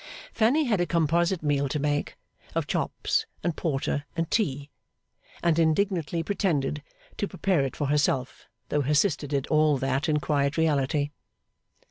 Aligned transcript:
Fanny 0.33 0.63
had 0.63 0.81
a 0.81 0.87
composite 0.87 1.43
meal 1.43 1.69
to 1.69 1.77
make, 1.77 2.17
of 2.55 2.65
chops, 2.65 3.27
and 3.43 3.55
porter, 3.55 4.03
and 4.15 4.31
tea; 4.31 4.71
and 5.43 5.59
indignantly 5.59 6.23
pretended 6.23 6.81
to 7.17 7.27
prepare 7.27 7.61
it 7.61 7.75
for 7.75 7.85
herself, 7.85 8.47
though 8.69 8.81
her 8.81 8.95
sister 8.95 9.27
did 9.27 9.45
all 9.49 9.77
that 9.77 10.09
in 10.09 10.19
quiet 10.19 10.57
reality. 10.57 11.11